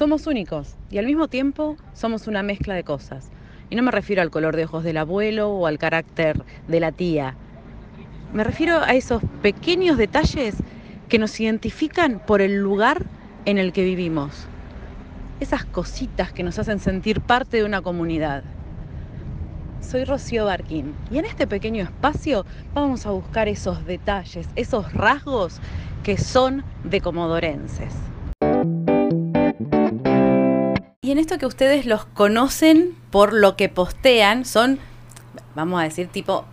Somos 0.00 0.26
únicos 0.26 0.76
y 0.90 0.96
al 0.96 1.04
mismo 1.04 1.28
tiempo 1.28 1.76
somos 1.92 2.26
una 2.26 2.42
mezcla 2.42 2.72
de 2.72 2.84
cosas. 2.84 3.28
Y 3.68 3.76
no 3.76 3.82
me 3.82 3.90
refiero 3.90 4.22
al 4.22 4.30
color 4.30 4.56
de 4.56 4.64
ojos 4.64 4.82
del 4.82 4.96
abuelo 4.96 5.50
o 5.50 5.66
al 5.66 5.76
carácter 5.76 6.42
de 6.68 6.80
la 6.80 6.90
tía. 6.90 7.36
Me 8.32 8.42
refiero 8.42 8.78
a 8.78 8.94
esos 8.94 9.22
pequeños 9.42 9.98
detalles 9.98 10.54
que 11.10 11.18
nos 11.18 11.38
identifican 11.38 12.18
por 12.18 12.40
el 12.40 12.56
lugar 12.56 13.04
en 13.44 13.58
el 13.58 13.74
que 13.74 13.84
vivimos. 13.84 14.46
Esas 15.38 15.66
cositas 15.66 16.32
que 16.32 16.44
nos 16.44 16.58
hacen 16.58 16.78
sentir 16.78 17.20
parte 17.20 17.58
de 17.58 17.64
una 17.64 17.82
comunidad. 17.82 18.42
Soy 19.82 20.04
Rocío 20.04 20.46
Barquín 20.46 20.94
y 21.10 21.18
en 21.18 21.26
este 21.26 21.46
pequeño 21.46 21.84
espacio 21.84 22.46
vamos 22.72 23.04
a 23.04 23.10
buscar 23.10 23.48
esos 23.48 23.84
detalles, 23.84 24.48
esos 24.56 24.94
rasgos 24.94 25.60
que 26.02 26.16
son 26.16 26.64
de 26.84 27.02
comodorenses. 27.02 27.92
Y 31.10 31.12
en 31.12 31.18
esto 31.18 31.38
que 31.38 31.46
ustedes 31.46 31.86
los 31.86 32.04
conocen 32.04 32.94
por 33.10 33.32
lo 33.32 33.56
que 33.56 33.68
postean, 33.68 34.44
son, 34.44 34.78
vamos 35.56 35.80
a 35.80 35.82
decir, 35.82 36.06
tipo 36.06 36.44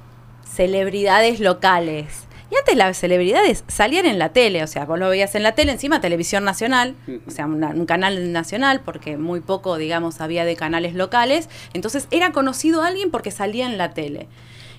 celebridades 0.51 1.39
locales. 1.39 2.23
Y 2.49 2.55
antes 2.55 2.75
las 2.75 2.97
celebridades 2.97 3.63
salían 3.67 4.07
en 4.07 4.17
la 4.17 4.29
tele, 4.29 4.63
o 4.63 4.67
sea, 4.67 4.85
vos 4.85 4.97
lo 4.97 5.09
veías 5.09 5.35
en 5.35 5.43
la 5.43 5.51
tele, 5.51 5.73
encima 5.73 6.01
televisión 6.01 6.43
nacional, 6.43 6.95
o 7.27 7.29
sea, 7.29 7.45
un 7.45 7.85
canal 7.85 8.31
nacional, 8.31 8.81
porque 8.83 9.15
muy 9.15 9.41
poco, 9.41 9.77
digamos, 9.77 10.21
había 10.21 10.43
de 10.43 10.55
canales 10.55 10.95
locales. 10.95 11.49
Entonces 11.73 12.07
era 12.09 12.31
conocido 12.31 12.81
alguien 12.81 13.11
porque 13.11 13.29
salía 13.29 13.67
en 13.67 13.77
la 13.77 13.93
tele. 13.93 14.27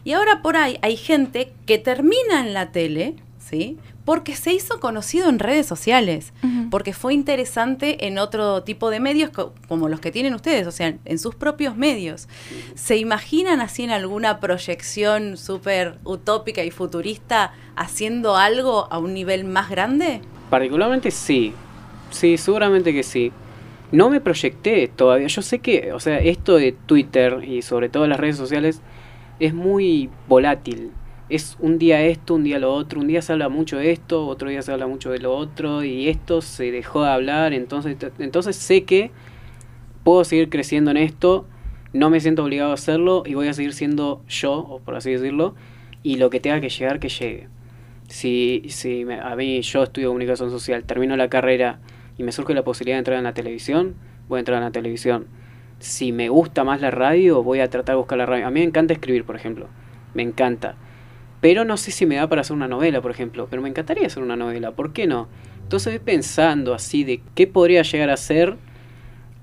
Y 0.03 0.11
ahora 0.11 0.43
por 0.43 0.57
ahí 0.57 0.81
hay 0.83 0.97
gente 0.97 1.53
que 1.67 1.79
termina 1.79 2.41
en 2.41 2.53
la 2.53 2.73
tele, 2.73 3.15
¿sí? 3.49 3.79
porque 4.09 4.35
se 4.35 4.55
hizo 4.55 4.81
conocido 4.81 5.29
en 5.29 5.39
redes 5.39 5.67
sociales, 5.67 6.33
porque 6.71 6.95
fue 6.95 7.13
interesante 7.13 8.07
en 8.07 8.17
otro 8.17 8.63
tipo 8.63 8.89
de 8.89 9.01
medios 9.01 9.31
como 9.69 9.91
los 9.91 10.01
que 10.01 10.11
tienen 10.11 10.33
ustedes, 10.33 10.67
o 10.67 10.71
sea, 10.71 10.97
en 11.05 11.19
sus 11.19 11.35
propios 11.35 11.77
medios. 11.77 12.27
¿Se 12.75 12.97
imaginan 12.97 13.61
así 13.61 13.83
en 13.83 13.91
alguna 13.91 14.41
proyección 14.41 15.37
súper 15.37 15.99
utópica 16.05 16.65
y 16.65 16.71
futurista 16.71 17.53
haciendo 17.77 18.37
algo 18.37 18.89
a 18.91 18.99
un 18.99 19.13
nivel 19.13 19.45
más 19.45 19.69
grande? 19.69 20.23
Particularmente 20.49 21.11
sí, 21.11 21.53
sí, 22.11 22.39
seguramente 22.39 22.95
que 22.95 23.03
sí. 23.03 23.31
No 23.93 24.09
me 24.09 24.23
proyecté 24.23 24.89
todavía, 24.89 25.27
yo 25.27 25.43
sé 25.43 25.59
que, 25.59 25.93
o 25.93 26.01
sea, 26.01 26.19
esto 26.19 26.57
de 26.57 26.73
Twitter 26.73 27.45
y 27.47 27.61
sobre 27.61 27.91
todo 27.91 28.07
las 28.07 28.19
redes 28.19 28.39
sociales 28.39 28.81
es 29.39 29.53
muy 29.53 30.09
volátil 30.29 30.93
es 31.29 31.57
un 31.61 31.79
día 31.79 32.03
esto, 32.03 32.35
un 32.35 32.45
día 32.45 32.59
lo 32.59 32.73
otro, 32.73 33.01
un 33.01 33.07
día 33.07 33.21
se 33.21 33.33
habla 33.33 33.49
mucho 33.49 33.77
de 33.77 33.93
esto, 33.93 34.27
otro 34.27 34.49
día 34.49 34.63
se 34.63 34.73
habla 34.73 34.87
mucho 34.87 35.11
de 35.11 35.19
lo 35.19 35.37
otro, 35.37 35.85
y 35.85 36.09
esto 36.09 36.41
se 36.41 36.71
dejó 36.71 37.05
de 37.05 37.11
hablar, 37.11 37.53
entonces, 37.53 37.97
entonces 38.19 38.57
sé 38.57 38.85
que 38.85 39.11
puedo 40.05 40.25
seguir 40.25 40.49
creciendo 40.49 40.91
en 40.91 40.97
esto, 40.97 41.47
no 41.93 42.09
me 42.09 42.21
siento 42.21 42.45
obligado 42.45 42.71
a 42.71 42.75
hacerlo 42.75 43.25
y 43.27 43.35
voy 43.35 43.49
a 43.49 43.53
seguir 43.53 43.75
siendo 43.75 44.23
yo, 44.29 44.81
por 44.85 44.95
así 44.95 45.11
decirlo, 45.11 45.55
y 46.03 46.17
lo 46.17 46.31
que 46.31 46.41
tenga 46.41 46.61
que 46.61 46.71
llegar, 46.71 46.99
que 46.99 47.09
llegue. 47.09 47.49
Si, 48.09 48.63
si 48.69 49.05
a 49.23 49.37
mí 49.37 49.61
yo 49.61 49.83
estudio 49.83 50.09
comunicación 50.09 50.51
social, 50.51 50.85
termino 50.85 51.15
la 51.17 51.29
carrera 51.29 51.81
y 52.17 52.23
me 52.23 52.33
surge 52.33 52.55
la 52.55 52.65
posibilidad 52.65 52.97
de 52.97 53.01
entrar 53.01 53.19
en 53.19 53.25
la 53.25 53.35
televisión, 53.35 53.97
voy 54.29 54.39
a 54.39 54.41
entrar 54.41 54.59
en 54.59 54.65
la 54.65 54.71
televisión. 54.71 55.27
Si 55.79 56.11
me 56.13 56.31
gusta 56.31 56.65
más 56.65 56.81
la 56.81 56.91
radio, 56.91 57.43
voy 57.43 57.61
a 57.61 57.69
tratar 57.69 57.95
de 57.95 57.99
buscar 57.99 58.17
la 58.17 58.27
radio. 58.27 58.47
A 58.47 58.51
mí 58.51 58.61
me 58.61 58.67
encanta 58.67 58.95
escribir, 58.95 59.25
por 59.25 59.37
ejemplo. 59.37 59.69
Me 60.15 60.23
encanta 60.23 60.75
pero 61.41 61.65
no 61.65 61.77
sé 61.77 61.91
si 61.91 62.07
me 62.07 62.17
da 62.17 62.29
para 62.29 62.41
hacer 62.41 62.57
una 62.57 62.69
novela, 62.69 63.01
por 63.01 63.11
ejemplo. 63.11 63.47
Pero 63.49 63.63
me 63.63 63.69
encantaría 63.69 64.07
hacer 64.07 64.23
una 64.23 64.37
novela, 64.37 64.73
¿por 64.73 64.93
qué 64.93 65.07
no? 65.07 65.29
Entonces 65.63 65.93
voy 65.93 66.01
pensando 66.01 66.75
así 66.75 67.05
de 67.05 67.21
qué 67.35 67.47
podría 67.47 67.83
llegar 67.83 68.11
a 68.11 68.17
ser 68.17 68.57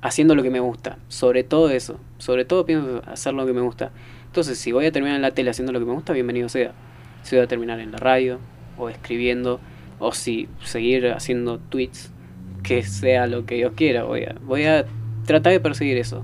haciendo 0.02 0.36
lo 0.36 0.44
que 0.44 0.50
me 0.50 0.60
gusta. 0.60 0.98
Sobre 1.08 1.44
todo 1.44 1.70
eso. 1.70 2.00
Sobre 2.18 2.46
todo 2.46 2.66
pienso 2.66 3.02
hacer 3.06 3.34
lo 3.34 3.46
que 3.46 3.54
me 3.54 3.62
gusta. 3.62 3.92
Entonces, 4.28 4.58
si 4.58 4.72
voy 4.72 4.86
a 4.86 4.92
terminar 4.92 5.16
en 5.16 5.22
la 5.22 5.32
tele 5.32 5.50
haciendo 5.50 5.72
lo 5.72 5.80
que 5.80 5.86
me 5.86 5.94
gusta, 5.94 6.14
bienvenido 6.14 6.50
sea. 6.50 6.74
Si 7.24 7.36
voy 7.36 7.46
a 7.46 7.48
terminar 7.48 7.80
en 7.80 7.92
la 7.92 7.98
radio, 7.98 8.40
o 8.78 8.90
escribiendo, 8.90 9.60
o 10.00 10.12
si 10.12 10.50
seguir 10.64 11.08
haciendo 11.12 11.60
tweets, 11.60 12.12
que 12.62 12.84
sea 12.84 13.28
lo 13.28 13.46
que 13.46 13.56
Dios 13.56 13.74
quiera. 13.76 14.04
Voy 14.04 14.24
a, 14.24 14.36
voy 14.44 14.66
a 14.66 14.86
tratar 15.26 15.54
de 15.54 15.60
perseguir 15.60 15.98
eso. 15.98 16.24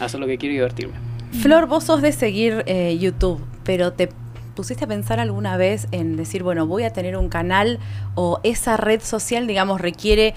Hacer 0.00 0.20
lo 0.20 0.26
que 0.26 0.36
quiero 0.38 0.52
y 0.52 0.56
divertirme. 0.56 0.94
Flor, 1.40 1.66
vos 1.66 1.84
sos 1.84 2.02
de 2.02 2.12
seguir 2.12 2.62
eh, 2.66 2.96
YouTube, 2.98 3.40
pero 3.64 3.92
te 3.92 4.08
pusiste 4.54 4.84
a 4.84 4.88
pensar 4.88 5.20
alguna 5.20 5.56
vez 5.56 5.86
en 5.90 6.16
decir, 6.16 6.42
bueno, 6.42 6.66
voy 6.66 6.84
a 6.84 6.92
tener 6.92 7.16
un 7.16 7.28
canal 7.28 7.78
o 8.14 8.40
esa 8.42 8.76
red 8.76 9.00
social, 9.00 9.46
digamos, 9.46 9.80
requiere 9.80 10.34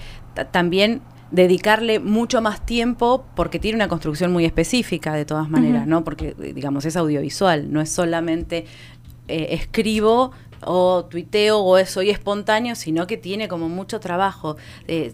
también 0.50 1.00
dedicarle 1.30 1.98
mucho 2.00 2.40
más 2.40 2.64
tiempo 2.64 3.24
porque 3.34 3.58
tiene 3.58 3.76
una 3.76 3.88
construcción 3.88 4.32
muy 4.32 4.44
específica 4.44 5.14
de 5.14 5.24
todas 5.24 5.50
maneras, 5.50 5.86
¿no? 5.86 6.04
Porque, 6.04 6.34
digamos, 6.34 6.84
es 6.84 6.96
audiovisual, 6.96 7.72
no 7.72 7.80
es 7.80 7.90
solamente 7.90 8.64
eh, 9.28 9.48
escribo 9.50 10.32
o 10.64 11.04
tuiteo 11.04 11.62
o 11.62 11.84
soy 11.84 12.10
espontáneo, 12.10 12.74
sino 12.74 13.06
que 13.06 13.16
tiene 13.16 13.46
como 13.48 13.68
mucho 13.68 14.00
trabajo. 14.00 14.56
Eh, 14.86 15.12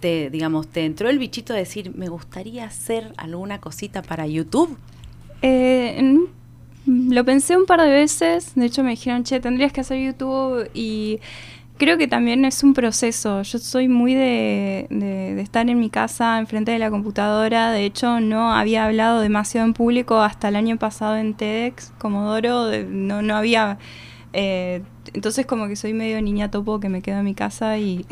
te, 0.00 0.30
digamos, 0.30 0.68
¿te 0.68 0.84
entró 0.84 1.10
el 1.10 1.18
bichito 1.18 1.52
de 1.52 1.60
decir, 1.60 1.92
me 1.96 2.08
gustaría 2.08 2.64
hacer 2.64 3.12
alguna 3.16 3.60
cosita 3.60 4.02
para 4.02 4.26
YouTube? 4.28 4.78
Eh, 5.42 5.98
lo 6.86 7.24
pensé 7.24 7.56
un 7.56 7.66
par 7.66 7.80
de 7.80 7.90
veces, 7.90 8.54
de 8.54 8.66
hecho 8.66 8.82
me 8.82 8.90
dijeron, 8.90 9.24
che, 9.24 9.40
tendrías 9.40 9.72
que 9.72 9.80
hacer 9.80 9.98
YouTube 10.02 10.70
y 10.74 11.20
creo 11.78 11.96
que 11.96 12.08
también 12.08 12.44
es 12.44 12.62
un 12.62 12.74
proceso. 12.74 13.42
Yo 13.42 13.58
soy 13.58 13.88
muy 13.88 14.14
de, 14.14 14.86
de, 14.90 15.40
estar 15.40 15.68
en 15.70 15.78
mi 15.78 15.88
casa, 15.88 16.38
enfrente 16.38 16.72
de 16.72 16.78
la 16.78 16.90
computadora. 16.90 17.70
De 17.70 17.84
hecho, 17.84 18.20
no 18.20 18.52
había 18.52 18.84
hablado 18.84 19.20
demasiado 19.20 19.66
en 19.66 19.72
público 19.72 20.20
hasta 20.20 20.48
el 20.48 20.56
año 20.56 20.76
pasado 20.76 21.16
en 21.16 21.34
TEDx, 21.34 21.92
Comodoro. 21.98 22.70
no, 22.88 23.22
no 23.22 23.36
había. 23.36 23.78
Eh, 24.34 24.82
entonces, 25.14 25.46
como 25.46 25.68
que 25.68 25.76
soy 25.76 25.94
medio 25.94 26.20
niña 26.20 26.50
topo 26.50 26.80
que 26.80 26.90
me 26.90 27.00
quedo 27.00 27.20
en 27.20 27.24
mi 27.24 27.34
casa 27.34 27.78
y. 27.78 28.04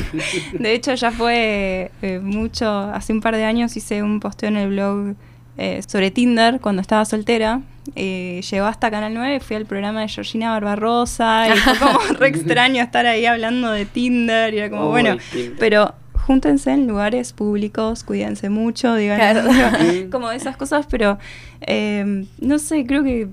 de 0.58 0.72
hecho, 0.72 0.94
ya 0.94 1.10
fue 1.10 1.90
eh, 2.00 2.20
mucho. 2.20 2.68
Hace 2.68 3.12
un 3.12 3.20
par 3.20 3.36
de 3.36 3.44
años 3.44 3.76
hice 3.76 4.02
un 4.02 4.20
posteo 4.20 4.48
en 4.48 4.56
el 4.56 4.70
blog 4.70 5.16
eh, 5.58 5.82
sobre 5.86 6.10
Tinder 6.12 6.60
cuando 6.60 6.80
estaba 6.80 7.04
soltera. 7.04 7.60
Eh, 7.96 8.42
llegó 8.48 8.66
hasta 8.66 8.90
Canal 8.90 9.12
9, 9.12 9.40
fui 9.40 9.56
al 9.56 9.66
programa 9.66 10.02
de 10.02 10.08
Georgina 10.08 10.52
Barbarosa 10.52 11.48
y 11.48 11.58
fue 11.58 11.78
como 11.78 11.98
re 12.18 12.28
extraño 12.28 12.82
estar 12.82 13.06
ahí 13.06 13.26
hablando 13.26 13.70
de 13.72 13.84
Tinder 13.84 14.54
y 14.54 14.58
era 14.58 14.70
como, 14.70 14.88
bueno, 14.88 15.16
pero 15.58 15.94
júntense 16.12 16.70
en 16.70 16.86
lugares 16.86 17.32
públicos, 17.32 18.04
cuídense 18.04 18.50
mucho, 18.50 18.94
digan 18.94 20.10
como 20.12 20.30
esas 20.30 20.56
cosas, 20.56 20.86
pero 20.88 21.18
eh, 21.62 22.26
no 22.40 22.58
sé, 22.58 22.86
creo 22.86 23.02
que 23.02 23.28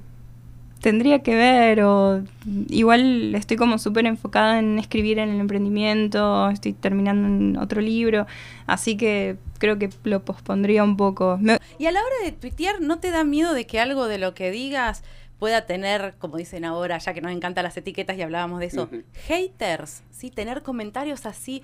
tendría 0.86 1.24
que 1.24 1.34
ver 1.34 1.82
o 1.82 2.22
igual 2.70 3.34
estoy 3.34 3.58
como 3.58 3.80
súper 3.80 4.06
enfocada 4.06 4.60
en 4.60 4.78
escribir 4.78 5.18
en 5.18 5.30
el 5.30 5.40
emprendimiento, 5.40 6.48
estoy 6.52 6.74
terminando 6.74 7.28
en 7.28 7.58
otro 7.58 7.82
libro, 7.82 8.28
así 8.68 8.96
que 8.96 9.38
creo 9.58 9.80
que 9.80 9.90
lo 10.04 10.24
pospondría 10.24 10.84
un 10.84 10.96
poco. 10.96 11.40
Y 11.80 11.88
a 11.88 11.92
la 11.92 12.02
hora 12.02 12.16
de 12.24 12.34
tuitear, 12.34 12.82
¿no 12.82 13.00
te 13.00 13.10
da 13.10 13.24
miedo 13.24 13.56
de 13.56 13.66
que 13.66 13.80
algo 13.80 14.06
de 14.06 14.20
lo 14.20 14.36
que 14.36 14.52
digas 14.52 15.04
pueda 15.40 15.66
tener, 15.66 16.14
como 16.20 16.38
dicen 16.38 16.66
ahora, 16.66 17.00
ya 17.00 17.16
que 17.16 17.22
nos 17.22 17.32
encantan 17.32 17.64
las 17.64 17.76
etiquetas 17.76 18.16
y 18.20 18.22
hablábamos 18.22 18.60
de 18.60 18.68
eso, 18.68 18.88
haters, 19.26 20.04
¿sí? 20.12 20.30
Tener 20.30 20.62
comentarios 20.62 21.26
así 21.26 21.64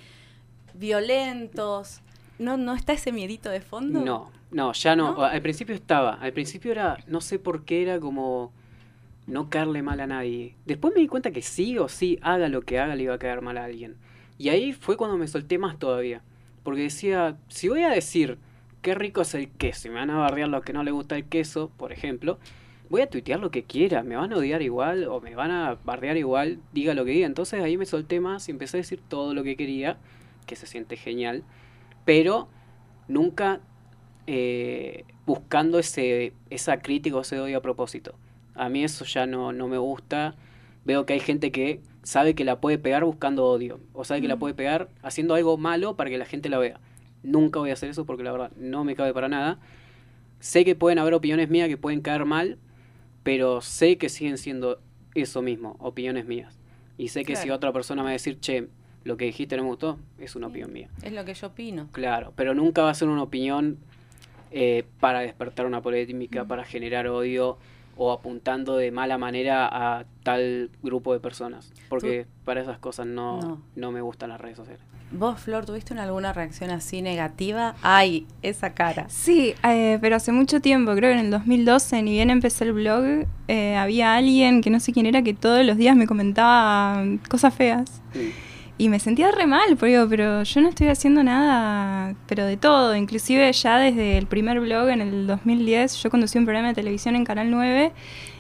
violentos. 0.73 2.01
¿No, 2.39 2.57
¿No 2.57 2.73
está 2.73 2.93
ese 2.93 3.11
miedito 3.11 3.51
de 3.51 3.61
fondo? 3.61 4.01
No, 4.01 4.31
no, 4.49 4.73
ya 4.73 4.95
no. 4.95 5.23
Al 5.23 5.43
principio 5.43 5.75
estaba. 5.75 6.15
Al 6.15 6.33
principio 6.33 6.71
era, 6.71 6.97
no 7.05 7.21
sé 7.21 7.37
por 7.37 7.65
qué 7.65 7.83
era 7.83 7.99
como 7.99 8.51
no 9.27 9.49
caerle 9.49 9.81
mal 9.81 9.99
a 9.99 10.07
nadie. 10.07 10.55
Después 10.65 10.93
me 10.93 11.01
di 11.01 11.07
cuenta 11.07 11.31
que 11.31 11.41
sí 11.41 11.77
o 11.77 11.87
sí, 11.89 12.19
haga 12.21 12.49
lo 12.49 12.61
que 12.61 12.79
haga, 12.79 12.95
le 12.95 13.03
iba 13.03 13.13
a 13.13 13.19
caer 13.19 13.41
mal 13.41 13.57
a 13.57 13.65
alguien. 13.65 13.95
Y 14.37 14.49
ahí 14.49 14.73
fue 14.73 14.97
cuando 14.97 15.17
me 15.17 15.27
solté 15.27 15.57
más 15.57 15.77
todavía. 15.77 16.21
Porque 16.63 16.81
decía, 16.83 17.37
si 17.47 17.69
voy 17.69 17.83
a 17.83 17.89
decir 17.89 18.37
qué 18.81 18.95
rico 18.95 19.21
es 19.21 19.33
el 19.33 19.49
queso 19.49 19.87
y 19.87 19.91
me 19.91 19.99
van 19.99 20.09
a 20.09 20.17
bardear 20.17 20.49
los 20.49 20.63
que 20.63 20.73
no 20.73 20.83
le 20.83 20.91
gusta 20.91 21.15
el 21.15 21.25
queso, 21.25 21.71
por 21.77 21.91
ejemplo, 21.91 22.39
voy 22.89 23.01
a 23.01 23.09
tuitear 23.09 23.39
lo 23.39 23.51
que 23.51 23.63
quiera, 23.63 24.03
me 24.03 24.15
van 24.15 24.33
a 24.33 24.37
odiar 24.37 24.61
igual 24.61 25.05
o 25.05 25.21
me 25.21 25.33
van 25.35 25.51
a 25.51 25.77
bardear 25.85 26.17
igual, 26.17 26.59
diga 26.73 26.93
lo 26.93 27.05
que 27.05 27.11
diga. 27.11 27.27
Entonces 27.27 27.61
ahí 27.61 27.77
me 27.77 27.85
solté 27.85 28.19
más 28.19 28.47
y 28.47 28.51
empecé 28.51 28.77
a 28.77 28.79
decir 28.79 29.01
todo 29.07 29.33
lo 29.33 29.43
que 29.43 29.55
quería, 29.55 29.97
que 30.45 30.55
se 30.55 30.67
siente 30.67 30.97
genial, 30.97 31.43
pero 32.05 32.49
nunca 33.07 33.61
eh, 34.27 35.05
buscando 35.25 35.79
ese, 35.79 36.33
esa 36.49 36.81
crítica 36.81 37.15
o 37.15 37.21
ese 37.21 37.39
odio 37.39 37.57
a 37.57 37.61
propósito. 37.61 38.15
A 38.55 38.69
mí 38.69 38.83
eso 38.83 39.05
ya 39.05 39.25
no, 39.25 39.53
no 39.53 39.67
me 39.67 39.77
gusta. 39.77 40.35
Veo 40.85 41.05
que 41.05 41.13
hay 41.13 41.19
gente 41.19 41.51
que 41.51 41.81
sabe 42.03 42.35
que 42.35 42.43
la 42.43 42.59
puede 42.59 42.77
pegar 42.77 43.03
buscando 43.03 43.45
odio. 43.45 43.79
O 43.93 44.03
sabe 44.03 44.21
que 44.21 44.27
la 44.27 44.37
puede 44.37 44.53
pegar 44.53 44.89
haciendo 45.01 45.35
algo 45.35 45.57
malo 45.57 45.95
para 45.95 46.09
que 46.09 46.17
la 46.17 46.25
gente 46.25 46.49
la 46.49 46.57
vea. 46.57 46.79
Nunca 47.23 47.59
voy 47.59 47.69
a 47.69 47.73
hacer 47.73 47.89
eso 47.89 48.05
porque 48.05 48.23
la 48.23 48.31
verdad 48.31 48.51
no 48.57 48.83
me 48.83 48.95
cabe 48.95 49.13
para 49.13 49.29
nada. 49.29 49.59
Sé 50.39 50.65
que 50.65 50.75
pueden 50.75 50.97
haber 50.97 51.13
opiniones 51.13 51.49
mías 51.49 51.67
que 51.67 51.77
pueden 51.77 52.01
caer 52.01 52.25
mal, 52.25 52.57
pero 53.23 53.61
sé 53.61 53.97
que 53.97 54.09
siguen 54.09 54.37
siendo 54.37 54.79
eso 55.13 55.41
mismo, 55.41 55.75
opiniones 55.79 56.25
mías. 56.25 56.57
Y 56.97 57.09
sé 57.09 57.25
que 57.25 57.35
si 57.35 57.49
otra 57.49 57.71
persona 57.71 58.01
me 58.01 58.05
va 58.05 58.09
a 58.09 58.13
decir, 58.13 58.39
che, 58.39 58.67
lo 59.03 59.17
que 59.17 59.25
dijiste 59.25 59.57
no 59.57 59.63
me 59.63 59.69
gustó, 59.69 59.99
es 60.17 60.35
una 60.35 60.47
opinión 60.47 60.71
mía. 60.73 60.89
Es 61.03 61.13
lo 61.13 61.25
que 61.25 61.33
yo 61.33 61.47
opino. 61.47 61.89
Claro, 61.91 62.33
pero 62.35 62.53
nunca 62.53 62.83
va 62.83 62.91
a 62.91 62.93
ser 62.93 63.07
una 63.07 63.23
opinión 63.23 63.77
eh, 64.51 64.83
para 64.99 65.21
despertar 65.21 65.65
una 65.65 65.81
polémica, 65.81 66.45
para 66.45 66.63
generar 66.63 67.07
odio 67.07 67.57
o 67.97 68.11
apuntando 68.11 68.77
de 68.77 68.91
mala 68.91 69.17
manera 69.17 69.67
a 69.71 70.05
tal 70.23 70.69
grupo 70.83 71.13
de 71.13 71.19
personas. 71.19 71.71
Porque 71.89 72.25
para 72.45 72.61
esas 72.61 72.79
cosas 72.79 73.05
no, 73.07 73.39
No. 73.41 73.61
no. 73.75 73.91
me 73.91 74.01
gustan 74.01 74.29
las 74.29 74.39
redes 74.41 74.57
sociales. 74.57 74.81
¿Vos, 75.13 75.41
Flor, 75.41 75.65
tuviste 75.65 75.91
una- 75.93 76.03
alguna 76.03 76.31
reacción 76.31 76.69
así 76.71 77.01
negativa? 77.01 77.75
Ay, 77.81 78.25
esa 78.41 78.73
cara. 78.73 79.07
Sí, 79.09 79.53
eh, 79.67 79.97
pero 79.99 80.15
hace 80.15 80.31
mucho 80.31 80.61
tiempo, 80.61 80.91
creo 80.95 81.13
que 81.13 81.19
en 81.19 81.25
el 81.25 81.31
2012, 81.31 82.01
ni 82.01 82.11
bien 82.13 82.29
empecé 82.29 82.63
el 82.63 82.71
blog, 82.73 83.25
eh, 83.49 83.75
había 83.75 84.15
alguien 84.15 84.61
que 84.61 84.69
no 84.69 84.79
sé 84.79 84.93
quién 84.93 85.05
era 85.05 85.21
que 85.21 85.33
todos 85.33 85.65
los 85.65 85.75
días 85.75 85.97
me 85.97 86.07
comentaba 86.07 87.03
cosas 87.29 87.53
feas. 87.53 88.01
Mm. 88.15 88.19
Y 88.81 88.89
me 88.89 88.99
sentía 88.99 89.29
re 89.29 89.45
mal, 89.45 89.77
porque 89.77 89.91
digo, 89.91 90.09
pero 90.09 90.41
yo 90.41 90.59
no 90.59 90.69
estoy 90.69 90.87
haciendo 90.87 91.23
nada, 91.23 92.15
pero 92.25 92.45
de 92.47 92.57
todo. 92.57 92.95
Inclusive 92.95 93.53
ya 93.53 93.77
desde 93.77 94.17
el 94.17 94.25
primer 94.25 94.59
blog 94.59 94.89
en 94.89 95.01
el 95.01 95.27
2010, 95.27 95.97
yo 96.01 96.09
conducí 96.09 96.39
un 96.39 96.45
programa 96.45 96.69
de 96.69 96.73
televisión 96.73 97.15
en 97.15 97.23
Canal 97.23 97.51
9 97.51 97.93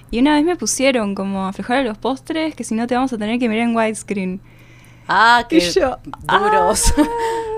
y 0.09 0.19
una 0.19 0.33
vez 0.33 0.43
me 0.43 0.55
pusieron 0.55 1.13
como 1.13 1.45
aflojar 1.45 1.77
a 1.77 1.83
los 1.83 1.99
postres 1.99 2.55
que 2.55 2.63
si 2.63 2.73
no 2.73 2.87
te 2.87 2.95
vamos 2.95 3.13
a 3.13 3.19
tener 3.19 3.37
que 3.37 3.49
mirar 3.49 3.67
en 3.67 3.75
widescreen. 3.75 4.41
Ah, 5.07 5.45
qué 5.47 5.57
Y 5.57 5.59
yo, 5.59 5.99
duros. 6.21 6.93
ah. 6.97 7.50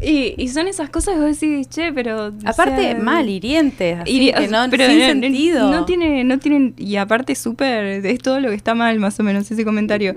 Y, 0.00 0.34
y 0.36 0.48
son 0.48 0.68
esas 0.68 0.90
cosas 0.90 1.14
que 1.14 1.20
vos 1.20 1.40
decís, 1.40 1.68
che, 1.68 1.92
pero... 1.92 2.26
o 2.28 2.32
Aparte, 2.44 2.82
sea, 2.82 2.94
mal, 2.96 3.28
hirientes. 3.28 3.98
así 3.98 4.10
Hiri- 4.12 4.34
que 4.34 4.46
no, 4.48 4.66
pero 4.70 4.86
sin 4.86 4.98
no- 4.98 5.06
sentido. 5.06 5.70
No 5.70 5.84
tiene, 5.84 6.22
no 6.24 6.38
tienen, 6.38 6.74
y 6.76 6.96
aparte 6.96 7.34
súper, 7.34 8.04
es 8.06 8.18
todo 8.20 8.38
lo 8.40 8.50
que 8.50 8.54
está 8.54 8.74
mal 8.74 8.98
más 9.00 9.18
o 9.18 9.22
menos 9.24 9.50
ese 9.50 9.64
comentario. 9.64 10.14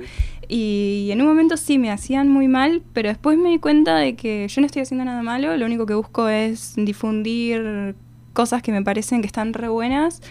Y, 0.48 1.10
en 1.12 1.22
un 1.22 1.28
momento 1.28 1.58
sí 1.58 1.78
me 1.80 1.90
hacían 1.92 2.28
muy 2.30 2.48
mal, 2.48 2.82
pero 2.94 3.10
después 3.10 3.38
me 3.38 3.50
di 3.50 3.58
cuenta 3.58 3.96
de 3.98 4.16
que 4.16 4.48
yo 4.48 4.62
no 4.62 4.66
estoy 4.68 4.82
haciendo 4.84 5.06
nada 5.06 5.24
malo, 5.24 5.56
lo 5.58 5.66
único 5.66 5.86
que 5.86 5.94
busco 5.96 6.28
es 6.30 6.74
difundir 6.76 7.96
cosas 8.34 8.62
que 8.62 8.72
me 8.72 8.82
parecen 8.84 9.22
que 9.22 9.28
están 9.28 9.54
re 9.54 9.68
buenas 9.68 10.22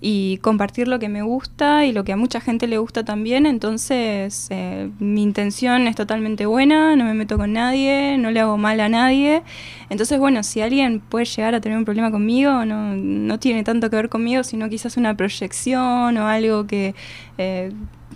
y 0.00 0.38
compartir 0.38 0.88
lo 0.88 0.98
que 0.98 1.08
me 1.08 1.22
gusta 1.22 1.84
y 1.84 1.92
lo 1.92 2.04
que 2.04 2.12
a 2.12 2.16
mucha 2.16 2.40
gente 2.40 2.66
le 2.66 2.78
gusta 2.78 3.04
también. 3.04 3.46
Entonces, 3.46 4.46
eh, 4.50 4.90
mi 4.98 5.22
intención 5.22 5.86
es 5.88 5.96
totalmente 5.96 6.46
buena, 6.46 6.96
no 6.96 7.04
me 7.04 7.14
meto 7.14 7.36
con 7.38 7.52
nadie, 7.52 8.16
no 8.18 8.30
le 8.30 8.40
hago 8.40 8.56
mal 8.58 8.80
a 8.80 8.88
nadie. 8.88 9.42
Entonces, 9.90 10.18
bueno, 10.18 10.42
si 10.42 10.60
alguien 10.60 11.00
puede 11.00 11.24
llegar 11.24 11.54
a 11.54 11.60
tener 11.60 11.78
un 11.78 11.84
problema 11.84 12.10
conmigo, 12.10 12.64
no, 12.64 12.94
no 12.94 13.38
tiene 13.38 13.64
tanto 13.64 13.88
que 13.90 13.96
ver 13.96 14.08
conmigo, 14.08 14.42
sino 14.44 14.68
quizás 14.68 14.96
una 14.96 15.16
proyección 15.16 16.16
o 16.18 16.26
algo 16.28 16.66
que, 16.66 16.94
eh, 17.38 17.72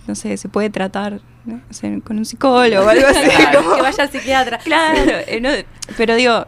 no 0.07 0.15
sé, 0.15 0.37
se 0.37 0.49
puede 0.49 0.69
tratar 0.69 1.19
¿no? 1.43 1.59
O 1.71 1.73
sea, 1.73 1.89
con 2.01 2.19
un 2.19 2.25
psicólogo 2.25 2.85
o 2.85 2.89
algo 2.89 3.07
así. 3.07 3.27
Claro, 3.35 3.63
como- 3.63 3.75
que 3.75 3.81
vaya 3.81 4.03
al 4.03 4.11
psiquiatra. 4.11 4.57
Claro, 4.59 4.99
eh, 5.27 5.39
no, 5.41 5.49
pero 5.97 6.15
digo, 6.15 6.45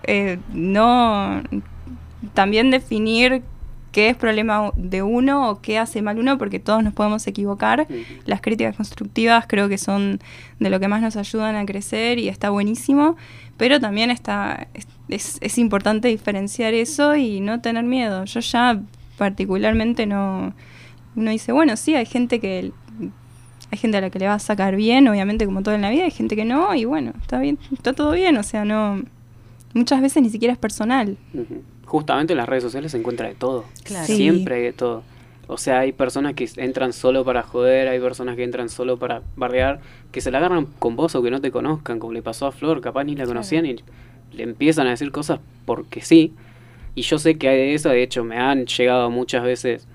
no. 0.53 1.41
También 2.35 2.69
definir 2.71 3.41
qué 3.93 4.09
es 4.09 4.17
problema 4.17 4.71
de 4.75 5.01
uno 5.03 5.49
o 5.49 5.61
qué 5.61 5.77
hace 5.77 6.01
mal 6.01 6.19
uno, 6.19 6.37
porque 6.37 6.59
todos 6.59 6.83
nos 6.83 6.93
podemos 6.93 7.25
equivocar. 7.27 7.87
Las 8.25 8.41
críticas 8.41 8.75
constructivas 8.75 9.45
creo 9.47 9.69
que 9.69 9.77
son 9.77 10.19
de 10.59 10.69
lo 10.69 10.79
que 10.81 10.89
más 10.89 11.01
nos 11.01 11.15
ayudan 11.15 11.55
a 11.55 11.65
crecer 11.65 12.19
y 12.19 12.27
está 12.27 12.49
buenísimo, 12.49 13.15
pero 13.55 13.79
también 13.79 14.11
está 14.11 14.67
es, 15.09 15.37
es- 15.41 15.57
importante 15.57 16.07
diferenciar 16.09 16.73
eso 16.73 17.15
y 17.15 17.39
no 17.39 17.61
tener 17.61 17.85
miedo. 17.85 18.25
Yo 18.25 18.39
ya 18.41 18.81
particularmente 19.17 20.05
no. 20.05 20.53
Uno 21.15 21.31
dice, 21.31 21.51
bueno, 21.51 21.77
sí, 21.77 21.95
hay 21.95 22.05
gente 22.07 22.39
que 22.39 22.71
hay 23.71 23.77
gente 23.77 23.97
a 23.97 24.01
la 24.01 24.09
que 24.09 24.19
le 24.19 24.27
va 24.27 24.33
a 24.35 24.39
sacar 24.39 24.75
bien, 24.75 25.07
obviamente 25.07 25.45
como 25.45 25.61
todo 25.63 25.73
en 25.75 25.81
la 25.81 25.89
vida, 25.89 26.03
hay 26.03 26.11
gente 26.11 26.35
que 26.35 26.45
no, 26.45 26.75
y 26.75 26.85
bueno, 26.85 27.11
está 27.21 27.39
bien, 27.39 27.57
está 27.71 27.93
todo 27.93 28.11
bien, 28.11 28.37
o 28.37 28.43
sea, 28.43 28.65
no 28.65 29.01
muchas 29.73 29.99
veces 30.01 30.21
ni 30.21 30.29
siquiera 30.29 30.51
es 30.53 30.59
personal. 30.59 31.17
Ujú. 31.33 31.63
Justamente 31.85 32.33
en 32.33 32.37
las 32.37 32.47
redes 32.47 32.63
sociales 32.63 32.91
se 32.91 32.97
encuentra 32.97 33.27
de 33.27 33.35
todo. 33.35 33.65
Claro. 33.83 34.05
Sí. 34.05 34.15
Siempre 34.15 34.55
hay 34.55 34.61
de 34.63 34.73
todo. 34.73 35.03
O 35.47 35.57
sea, 35.57 35.79
hay 35.79 35.91
personas 35.91 36.35
que 36.35 36.49
entran 36.57 36.93
solo 36.93 37.25
para 37.25 37.43
joder, 37.43 37.87
hay 37.89 37.99
personas 37.99 38.35
que 38.35 38.43
entran 38.43 38.69
solo 38.69 38.97
para 38.97 39.21
bardear, 39.35 39.81
que 40.11 40.21
se 40.21 40.31
la 40.31 40.37
agarran 40.37 40.65
con 40.79 40.95
vos 40.95 41.15
o 41.15 41.21
que 41.21 41.29
no 41.29 41.41
te 41.41 41.51
conozcan, 41.51 41.99
como 41.99 42.13
le 42.13 42.21
pasó 42.21 42.47
a 42.47 42.51
Flor, 42.51 42.79
capaz 42.79 43.03
ni 43.03 43.15
la 43.15 43.25
conocían 43.25 43.65
y 43.65 43.75
le 44.31 44.43
empiezan 44.43 44.87
a 44.87 44.91
decir 44.91 45.11
cosas 45.11 45.39
porque 45.65 46.01
sí. 46.01 46.33
Y 46.95 47.01
yo 47.01 47.17
sé 47.17 47.37
que 47.37 47.49
hay 47.49 47.57
de 47.57 47.73
eso, 47.73 47.89
de 47.89 48.03
hecho 48.03 48.23
me 48.23 48.37
han 48.37 48.65
llegado 48.65 49.09
muchas 49.09 49.43
veces 49.43 49.87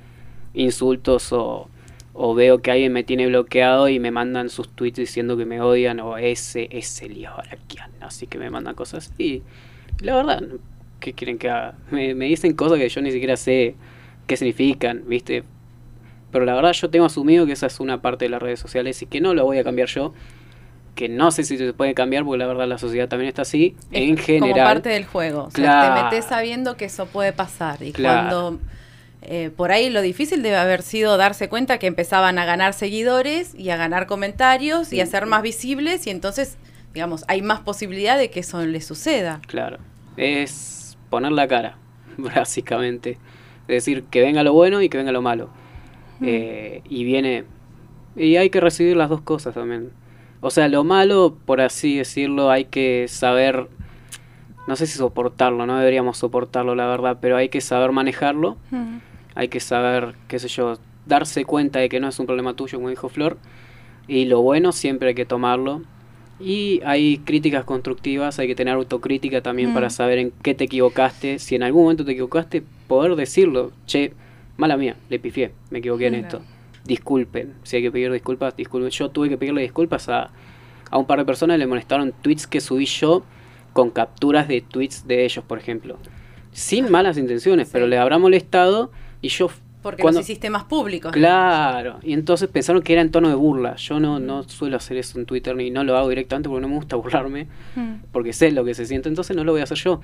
insultos 0.53 1.33
o, 1.33 1.69
o 2.13 2.35
veo 2.35 2.61
que 2.61 2.71
alguien 2.71 2.93
me 2.93 3.05
tiene 3.05 3.27
bloqueado 3.27 3.89
y 3.89 3.99
me 4.01 4.11
mandan 4.11 4.51
sus 4.51 4.69
tweets 4.69 4.99
diciendo 4.99 5.37
que 5.37 5.47
me 5.47 5.61
odian 5.61 6.01
o 6.01 6.19
ese, 6.19 6.69
ese 6.73 7.09
lío 7.09 7.31
así 8.01 8.27
que 8.27 8.39
me 8.39 8.51
mandan 8.51 8.75
cosas 8.75 9.13
y 9.19 9.43
la 10.01 10.17
verdad, 10.17 10.43
¿qué 11.01 11.13
quieren 11.13 11.39
que 11.39 11.49
haga? 11.51 11.75
Me, 11.91 12.15
me 12.15 12.27
dicen 12.27 12.53
cosas 12.55 12.79
que 12.79 12.89
yo 12.89 13.01
ni 13.03 13.13
siquiera 13.13 13.37
sé 13.37 13.75
qué 14.27 14.37
significan, 14.37 15.05
¿viste? 15.07 15.45
Pero 16.31 16.45
la 16.45 16.55
verdad 16.55 16.73
yo 16.73 16.91
tengo 16.91 17.07
asumido 17.07 17.47
que 17.47 17.53
esa 17.53 17.67
es 17.67 17.81
una 17.81 18.03
parte 18.03 18.27
de 18.27 18.29
las 18.31 18.43
redes 18.43 18.61
sociales 18.61 19.01
y 19.03 19.07
que 19.07 19.21
no 19.21 19.33
lo 19.35 19.45
voy 19.45 19.59
a 19.59 19.65
cambiar 19.65 19.89
yo, 19.89 20.13
que 20.95 21.09
no 21.09 21.31
sé 21.31 21.45
si 21.45 21.57
se 21.57 21.73
puede 21.73 21.95
cambiar 21.95 22.25
porque 22.25 22.39
la 22.39 22.47
verdad 22.47 22.67
la 22.67 22.77
sociedad 22.79 23.09
también 23.09 23.29
está 23.29 23.43
así, 23.43 23.75
en 23.93 24.17
general. 24.19 24.51
Como 24.53 24.65
parte 24.65 24.89
del 24.91 25.07
juego. 25.07 25.45
O 25.45 25.51
sea, 25.51 25.63
Claro. 25.65 25.95
te 25.95 26.03
metes 26.17 26.25
sabiendo 26.29 26.77
que 26.77 26.87
eso 26.87 27.07
puede 27.07 27.33
pasar. 27.33 27.83
Y 27.83 27.93
Claro. 27.93 28.29
cuando. 28.29 28.61
eh, 29.23 29.51
por 29.57 29.73
ahí 29.73 29.91
lo 29.91 30.01
difícil 30.01 30.43
debe 30.43 30.57
haber 30.57 30.83
sido 30.83 31.17
darse 31.17 31.49
cuenta 31.49 31.79
que 31.79 31.87
empezaban 31.89 32.39
a 32.39 32.45
ganar 32.45 32.73
seguidores 32.75 33.53
y 33.57 33.71
a 33.71 33.77
ganar 33.77 34.07
comentarios 34.07 34.93
y 34.93 35.01
a 35.01 35.07
ser 35.07 35.27
más 35.27 35.43
visibles 35.43 36.07
y 36.07 36.11
entonces, 36.11 36.57
digamos, 36.95 37.25
hay 37.27 37.43
más 37.43 37.59
posibilidad 37.61 38.17
de 38.17 38.31
que 38.31 38.41
eso 38.41 38.65
les 38.65 38.87
suceda. 38.87 39.41
Claro, 39.49 39.79
es 40.17 40.78
poner 41.11 41.33
la 41.33 41.49
cara, 41.49 41.77
básicamente. 42.17 43.19
Es 43.69 43.85
decir, 43.85 44.05
que 44.05 44.23
venga 44.23 44.43
lo 44.43 44.53
bueno 44.53 44.83
y 44.83 44.89
que 44.89 44.99
venga 44.99 45.13
lo 45.13 45.23
malo. 45.23 45.51
Eh, 46.23 46.83
y 46.89 47.05
viene... 47.05 47.45
Y 48.17 48.37
hay 48.37 48.51
que 48.51 48.61
recibir 48.61 48.97
las 48.97 49.11
dos 49.11 49.21
cosas 49.21 49.55
también. 49.55 49.91
O 50.41 50.51
sea, 50.51 50.69
lo 50.69 50.85
malo, 50.85 51.37
por 51.45 51.61
así 51.61 51.99
decirlo, 51.99 52.51
hay 52.51 52.65
que 52.65 53.07
saber... 53.09 53.69
No 54.67 54.77
sé 54.77 54.87
si 54.87 54.99
soportarlo, 54.99 55.67
no 55.67 55.79
deberíamos 55.79 56.19
soportarlo, 56.19 56.75
la 56.75 56.87
verdad, 56.87 57.19
pero 57.21 57.37
hay 57.37 57.49
que 57.49 57.61
saber 57.61 57.93
manejarlo. 57.93 58.57
Hay 59.35 59.49
que 59.49 59.61
saber, 59.61 60.15
qué 60.29 60.39
sé 60.39 60.49
yo, 60.49 60.79
darse 61.07 61.45
cuenta 61.45 61.79
de 61.79 61.89
que 61.89 62.01
no 62.01 62.09
es 62.09 62.19
un 62.19 62.27
problema 62.27 62.55
tuyo, 62.55 62.79
como 62.79 62.91
dijo 62.91 63.09
Flor. 63.09 63.39
Y 64.07 64.27
lo 64.27 64.43
bueno 64.43 64.73
siempre 64.73 65.09
hay 65.09 65.15
que 65.15 65.25
tomarlo. 65.25 65.83
Y 66.41 66.81
hay 66.85 67.19
críticas 67.19 67.65
constructivas, 67.65 68.39
hay 68.39 68.47
que 68.47 68.55
tener 68.55 68.75
autocrítica 68.75 69.41
también 69.43 69.71
Mm. 69.71 69.75
para 69.75 69.91
saber 69.91 70.19
en 70.19 70.33
qué 70.43 70.55
te 70.55 70.65
equivocaste. 70.65 71.39
Si 71.39 71.55
en 71.57 71.63
algún 71.65 71.83
momento 71.83 72.05
te 72.05 72.13
equivocaste, 72.13 72.63
poder 72.87 73.17
decirlo. 73.17 73.73
Che, 73.87 74.13
mala 74.57 74.77
mía, 74.77 74.97
le 75.09 75.19
pifié, 75.19 75.51
me 75.71 75.81
equivoqué 75.81 76.07
en 76.07 76.15
Claro. 76.15 76.27
esto. 76.39 76.43
Disculpen, 76.85 77.55
si 77.65 77.77
hay 77.77 77.83
que 77.83 77.91
pedir 77.91 78.11
disculpas, 78.13 78.57
disculpen. 78.57 78.91
Yo 78.91 79.09
tuve 79.11 79.29
que 79.29 79.37
pedirle 79.37 79.63
disculpas 79.63 80.09
a, 80.09 80.31
a 80.91 80.99
un 80.99 81.07
par 81.07 81.19
de 81.19 81.25
personas, 81.25 81.59
le 81.59 81.67
molestaron 81.67 82.13
tweets 82.23 82.47
que 82.47 82.61
subí 82.61 82.87
yo 82.87 83.25
con 83.73 83.91
capturas 83.91 84.49
de 84.49 84.61
tweets 84.63 85.07
de 85.07 85.25
ellos, 85.25 85.45
por 85.45 85.59
ejemplo. 85.59 85.99
Sin 86.53 86.91
malas 86.91 87.19
intenciones, 87.19 87.69
Sí. 87.69 87.73
pero 87.75 87.87
le 87.87 87.99
habrá 87.99 88.19
molestado 88.19 88.91
y 89.21 89.29
yo... 89.29 89.51
Porque 89.83 90.03
cuando- 90.03 90.21
los 90.21 90.29
hiciste 90.29 90.51
más 90.51 90.65
públicos. 90.65 91.13
Claro, 91.13 91.99
y 92.03 92.13
entonces 92.13 92.49
pensaron 92.49 92.83
que 92.83 92.93
era 92.95 93.03
en 93.03 93.11
tono 93.11 93.29
de 93.29 93.35
burla. 93.37 93.77
Yo 93.77 94.01
no, 94.01 94.19
no 94.19 94.43
suelo 94.43 94.77
hacer 94.77 94.97
eso 94.97 95.19
en 95.19 95.27
Twitter 95.27 95.55
ni 95.55 95.71
no 95.71 95.85
lo 95.85 95.97
hago 95.97 96.09
directamente 96.09 96.49
porque 96.49 96.63
no 96.63 96.69
me 96.69 96.75
gusta 96.75 96.97
burlarme, 96.97 97.47
Mm. 97.77 97.95
porque 98.13 98.33
sé 98.33 98.51
lo 98.51 98.65
que 98.65 98.75
se 98.75 98.87
siente, 98.87 99.09
entonces 99.09 99.37
no 99.37 99.45
lo 99.45 99.53
voy 99.53 99.61
a 99.61 99.65
hacer 99.65 99.79
yo. 99.79 100.01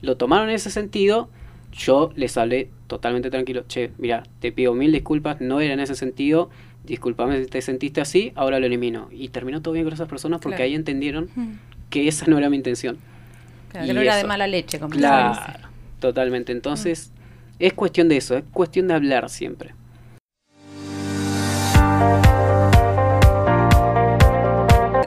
Lo 0.00 0.16
tomaron 0.16 0.48
en 0.48 0.54
ese 0.54 0.70
sentido, 0.70 1.28
yo 1.72 2.12
les 2.14 2.36
hablé 2.36 2.70
totalmente 2.86 3.30
tranquilo. 3.30 3.64
Che, 3.66 3.90
mira, 3.98 4.22
te 4.40 4.52
pido 4.52 4.74
mil 4.74 4.92
disculpas, 4.92 5.40
no 5.40 5.60
era 5.60 5.74
en 5.74 5.80
ese 5.80 5.94
sentido, 5.96 6.48
discúlpame 6.84 7.42
si 7.42 7.46
te 7.50 7.60
sentiste 7.62 8.00
así, 8.00 8.32
ahora 8.36 8.60
lo 8.60 8.66
elimino. 8.66 9.08
Y 9.10 9.28
terminó 9.30 9.60
todo 9.60 9.74
bien 9.74 9.84
con 9.84 9.92
esas 9.92 10.08
personas 10.08 10.40
porque 10.40 10.56
Claro. 10.56 10.68
ahí 10.68 10.74
entendieron 10.76 11.28
Mm. 11.34 11.52
que 11.90 12.06
esa 12.06 12.26
no 12.26 12.38
era 12.38 12.48
mi 12.48 12.56
intención. 12.56 12.98
Claro, 13.70 13.86
que 13.86 13.90
Y 13.92 13.94
no 13.94 14.00
era 14.02 14.16
de 14.16 14.24
mala 14.24 14.46
leche, 14.46 14.78
como 14.78 14.94
Claro, 14.94 15.58
totalmente. 15.98 16.52
Entonces, 16.52 17.10
es 17.58 17.72
cuestión 17.72 18.08
de 18.08 18.16
eso, 18.18 18.36
es 18.36 18.44
cuestión 18.52 18.88
de 18.88 18.94
hablar 18.94 19.28
siempre. 19.30 19.74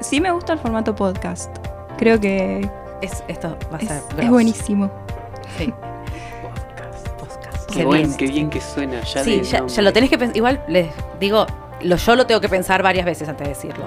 Sí 0.01 0.22
me 0.22 0.32
gusta 0.32 0.53
el 0.53 0.60
formato 0.60 0.96
podcast. 0.96 1.56
Creo 1.98 2.20
que 2.20 2.68
Es, 3.01 3.24
esto 3.27 3.58
va 3.72 3.77
a 3.77 3.79
es, 3.82 3.88
ser 3.88 4.01
es 4.20 4.29
buenísimo. 4.29 4.89
Sí, 5.58 5.72
Podcast. 6.41 7.08
podcast. 7.20 7.72
Qué, 7.72 7.86
buen- 7.86 8.01
viene. 8.01 8.18
qué 8.18 8.27
bien 8.27 8.50
que 8.50 8.62
suena. 8.62 9.01
Ya 9.01 9.24
Sí, 9.24 9.41
ya, 9.44 9.65
ya 9.68 9.82
lo 9.82 9.94
tenés 9.94 10.10
que 10.10 10.18
pensar. 10.18 10.36
Igual 10.38 10.63
les 10.68 10.88
digo, 11.20 11.46
lo, 11.82 11.96
yo 11.98 12.15
lo 12.15 12.25
tengo 12.25 12.41
que 12.41 12.50
pensar 12.50 12.82
varias 12.82 13.06
veces 13.06 13.27
antes 13.29 13.48
de 13.48 13.53
decirlo. 13.53 13.86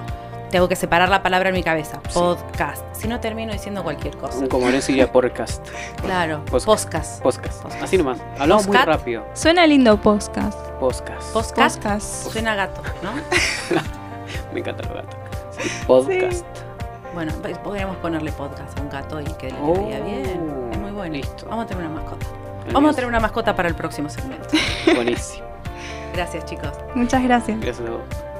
Tengo 0.53 0.69
que 0.69 0.75
separar 0.75 1.09
la 1.09 1.23
palabra 1.23 1.49
en 1.49 1.55
mi 1.55 1.63
cabeza. 1.63 1.99
Sí. 2.09 2.13
Podcast. 2.13 2.85
Si 2.95 3.07
no 3.07 3.19
termino 3.19 3.51
diciendo 3.51 3.81
cualquier 3.81 4.15
cosa. 4.17 4.37
Un 4.37 4.45
como 4.49 4.69
no 4.69 4.79
sería 4.81 5.11
podcast. 5.11 5.67
Claro. 5.99 6.45
Podcast. 6.45 6.65
Podcast. 6.67 7.23
Podcast. 7.23 7.63
Podcast. 7.63 7.83
Así 7.83 7.97
nomás. 7.97 8.19
Hablamos 8.37 8.67
muy 8.67 8.77
rápido. 8.77 9.25
Suena 9.33 9.65
lindo 9.65 9.99
podcast. 9.99 10.55
Podcast. 10.79 11.33
Podcast. 11.33 11.77
Podcast. 11.83 12.31
Suena 12.31 12.53
gato, 12.53 12.83
¿no? 13.01 13.13
Me 14.53 14.59
encanta 14.59 14.83
los 14.83 14.93
gatos. 14.93 15.19
Sí, 15.57 15.69
podcast. 15.87 16.45
Bueno, 17.15 17.33
pues 17.41 17.57
podríamos 17.57 17.97
ponerle 17.97 18.31
podcast 18.31 18.77
a 18.77 18.81
un 18.83 18.89
gato 18.89 19.21
y 19.21 19.23
que 19.23 19.49
le 19.49 19.57
Oh, 19.59 19.73
quedaría 19.73 20.01
bien. 20.01 20.69
Es 20.71 20.77
muy 20.77 20.91
bueno. 20.91 21.15
listo. 21.15 21.47
Vamos 21.49 21.65
a 21.65 21.67
tener 21.67 21.83
una 21.83 21.99
mascota. 21.99 22.27
Vamos 22.71 22.91
a 22.91 22.93
tener 22.93 23.07
una 23.09 23.19
mascota 23.19 23.55
para 23.55 23.69
el 23.69 23.73
próximo 23.73 24.07
segmento. 24.07 24.49
Buenísimo. 24.93 25.47
Gracias, 26.13 26.45
chicos. 26.45 26.69
Muchas 26.93 27.23
gracias. 27.23 27.59
Gracias 27.59 27.87
a 27.89 27.91
vos. 27.93 28.32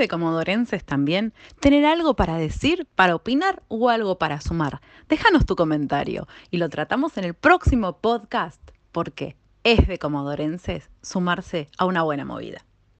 De 0.00 0.08
comodorenses 0.08 0.84
también 0.84 1.32
tener 1.60 1.84
algo 1.84 2.16
para 2.16 2.36
decir, 2.36 2.88
para 2.96 3.14
opinar 3.14 3.62
o 3.68 3.88
algo 3.90 4.18
para 4.18 4.40
sumar. 4.40 4.80
Déjanos 5.08 5.46
tu 5.46 5.54
comentario 5.54 6.26
y 6.50 6.56
lo 6.56 6.68
tratamos 6.68 7.16
en 7.18 7.24
el 7.24 7.34
próximo 7.34 7.98
podcast 7.98 8.60
porque 8.90 9.36
es 9.62 9.86
de 9.86 9.98
comodorenses 9.98 10.90
sumarse 11.02 11.68
a 11.78 11.84
una 11.84 12.02
buena 12.02 12.24
movida. 12.24 12.64